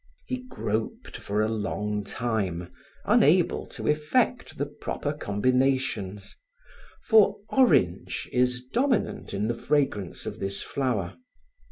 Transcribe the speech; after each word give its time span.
He 0.25 0.37
groped 0.49 1.17
for 1.17 1.43
a 1.43 1.47
long 1.47 2.03
time, 2.03 2.73
unable 3.05 3.67
to 3.67 3.87
effect 3.87 4.57
the 4.57 4.65
proper 4.65 5.13
combinations, 5.13 6.35
for 7.05 7.37
orange 7.49 8.27
is 8.33 8.65
dominant 8.65 9.31
in 9.31 9.47
the 9.47 9.53
fragrance 9.53 10.25
of 10.25 10.39
this 10.39 10.63
flower. 10.63 11.17